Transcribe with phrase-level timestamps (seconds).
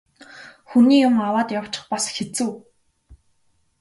[0.69, 2.51] Хүний юм аваад явчих бас хэцүү.